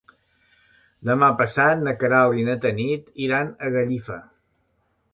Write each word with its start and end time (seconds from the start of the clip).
Demà 1.09 1.29
passat 1.43 1.85
na 1.89 1.95
Queralt 2.05 2.41
i 2.45 2.49
na 2.51 2.57
Tanit 2.65 3.15
iran 3.29 3.55
a 3.69 3.75
Gallifa. 3.79 4.21